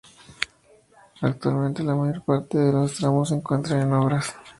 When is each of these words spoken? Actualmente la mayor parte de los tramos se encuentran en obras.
Actualmente 1.21 1.83
la 1.83 1.93
mayor 1.93 2.23
parte 2.23 2.57
de 2.57 2.71
los 2.73 2.95
tramos 2.95 3.29
se 3.29 3.35
encuentran 3.35 3.81
en 3.81 3.93
obras. 3.93 4.35